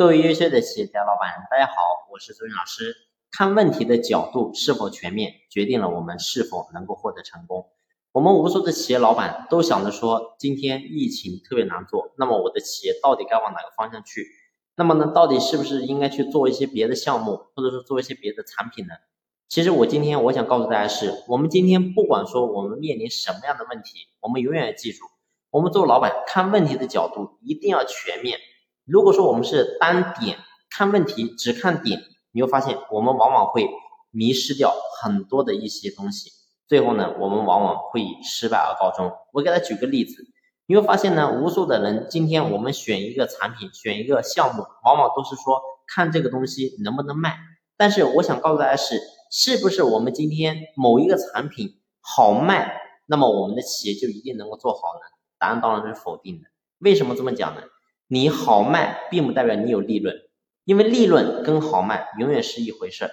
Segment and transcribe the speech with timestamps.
[0.00, 1.74] 各位优秀的企业家老板，大家好，
[2.10, 2.96] 我是周云老师。
[3.30, 7.68] 看问题的角度是否全面，决定了我们是否能够获得成功。
[8.12, 14.26] 我们无数的企业老板都想着说，今天疫情特别难做，那么我的企业到底该往哪个方向去？
[14.74, 18.94] 那么呢，到底是不是应该去做一些别的项目，或者说做一些别的产品呢？
[19.50, 25.04] 其实我今天我想告诉大家是，我们今天不管说我们面临什么样的问题，我们永远要记住，
[25.50, 28.38] 我们做老板看问题的角度一定要全面。
[28.90, 30.36] 如果说我们是单点
[30.68, 33.68] 看问题，只看点，你会发现我们往往会
[34.10, 36.32] 迷失掉很多的一些东西，
[36.66, 39.12] 最后呢，我们往往会以失败而告终。
[39.32, 40.24] 我给他举个例子，
[40.66, 47.38] 你会发现呢，无数的人今天我们选一个产品，选一个项目，往往都是说看这个东西能不能卖。
[47.76, 49.00] 但是我想告诉大家是，
[49.30, 55.00] 是不是我们今天某一个产品好卖，那么我们的企业就一定能够做好呢？
[55.38, 56.48] 答案当然是否定的。
[56.80, 57.62] 为什么这么讲呢？
[58.12, 60.16] 你好卖，并不代表你有利润，
[60.64, 63.08] 因为利润跟好卖永远是一回事。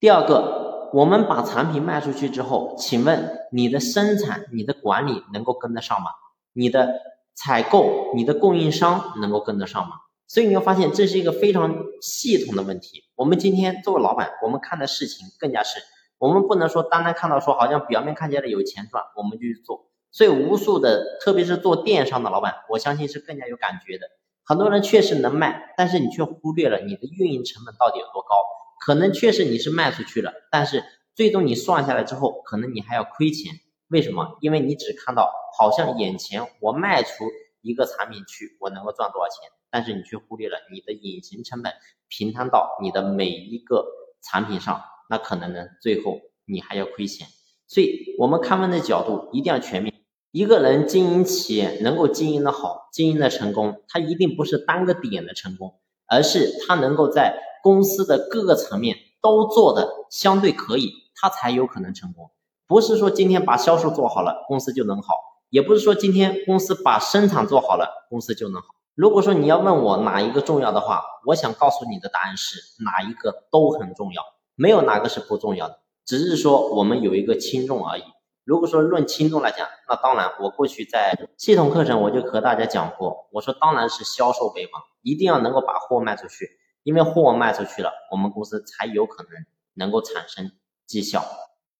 [0.00, 6.12] 第二个，我们把产品卖出去之后，请问你的生产、你的管理能够跟得上吗？
[6.54, 6.98] 你的
[7.34, 9.96] 采购、你的供应商能够跟得上吗？
[10.26, 13.04] 所以你会发现这是一个非常系统的问题。
[13.16, 15.78] 我们今天作为老板，我们看的事情更加是，
[16.16, 19.90] 我们不能说单单看到说好像表面看起来有钱赚，我们就去做。
[20.10, 24.06] 所以无数的，特别是做电商的老板，我相信是更加有感觉的。
[24.48, 28.34] 很多人确实能卖，但是你却忽略了你的运营成本到底有多高。
[28.80, 30.82] 可能确实你是卖出去了，但是
[31.14, 33.52] 最终你算下来之后，可能你还要亏钱。
[33.88, 34.38] 为什么？
[34.40, 37.26] 因为你只看到好像眼前我卖出
[37.60, 41.70] 一个产品去，我能够赚多少钱，但是你却忽略了你的隐形成本
[42.08, 43.84] 平摊到你的每一个
[44.22, 47.28] 产品上，那可能呢，最后你还要亏钱。
[47.66, 49.92] 所以，我们看问的角度一定要全面。
[50.30, 62.30] 一个人经营企业能够经营的好，经营的成功，他一定不是单个点的成功，而是他能够在公司的各个层面都做的相对可以，他才有可能成功。
[62.66, 65.14] 不是说今天把销售做好了，公司就能好；
[65.48, 68.68] 也不是说今天公司把生产做好了，公司就能好。
[68.94, 74.22] 如果说你要问我哪一个重要的话，我想告诉你的答案是哪一个都很重要，
[74.54, 78.02] 没有哪个是不重要的，只是说我们有一个轻重而已。
[78.48, 86.48] 如果说论轻重来讲，那当然，我过去在系统课程我就和大家讲过，我说当然是销售为王，一定要能够把货卖出去，
[86.82, 89.32] 因为货卖出去了，我们公司才有可能
[89.74, 90.50] 能够产生
[90.86, 91.22] 绩效。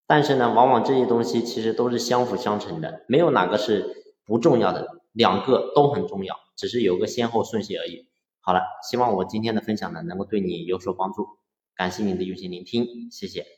[0.06, 8.10] 但是呢，往往这些东西其实都是相辅相成的，没有哪个是不重要的，两个都很重要，只是有个先后顺序而已。
[8.40, 11.26] 好了，希望我今天的分享呢能够对你有所帮助，
[11.74, 13.57] 感谢您的用心聆听，谢谢。